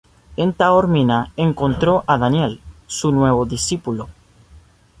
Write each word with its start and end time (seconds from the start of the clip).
En 0.35 0.53
Taormina 0.53 1.31
encontró 1.37 2.03
a 2.07 2.17
Daniel, 2.17 2.59
su 2.87 3.11
nuevo 3.11 3.45
discípulo. 3.45 4.09